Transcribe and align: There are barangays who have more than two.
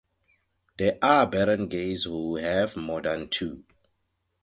There 0.77 0.97
are 1.03 1.29
barangays 1.29 2.07
who 2.07 2.37
have 2.37 2.75
more 2.75 3.03
than 3.03 3.29
two. 3.29 3.63